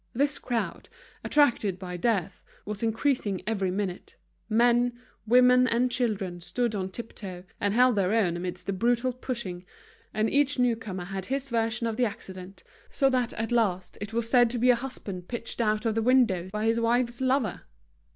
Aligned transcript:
This 0.15 0.39
crowd, 0.39 0.89
attracted 1.23 1.77
by 1.77 1.95
death, 1.95 2.41
was 2.65 2.81
increasing 2.81 3.43
every 3.45 3.69
minute; 3.69 4.15
men, 4.49 4.93
women, 5.27 5.67
and 5.67 5.91
children 5.91 6.41
stood 6.41 6.73
on 6.73 6.89
tip 6.89 7.13
toe, 7.13 7.43
and 7.59 7.75
held 7.75 7.97
their 7.97 8.11
own 8.11 8.35
amidst 8.35 8.67
a 8.67 8.73
brutal 8.73 9.13
pushing, 9.13 9.63
and 10.11 10.27
each 10.27 10.57
new 10.57 10.75
comer 10.75 11.05
had 11.05 11.27
his 11.27 11.51
version 11.51 11.85
of 11.85 11.97
the 11.97 12.05
accident, 12.05 12.63
so 12.89 13.11
that 13.11 13.31
at 13.33 13.51
last 13.51 13.99
it 14.01 14.11
was 14.11 14.27
said 14.27 14.49
to 14.49 14.57
be 14.57 14.71
a 14.71 14.75
husband 14.75 15.27
pitched 15.27 15.61
out 15.61 15.85
of 15.85 15.93
the 15.93 16.01
window 16.01 16.49
by 16.51 16.65
his 16.65 16.79
wife's 16.79 17.21
lover. 17.21 17.61